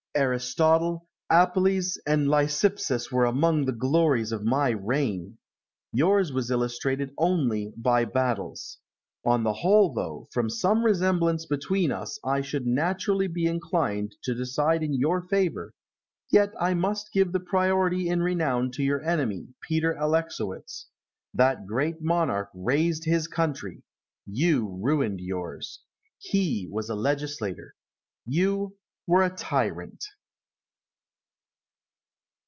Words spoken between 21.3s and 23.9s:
That great monarch raised his country;